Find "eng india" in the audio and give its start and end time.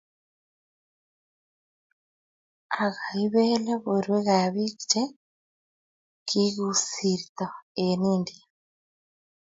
7.85-8.45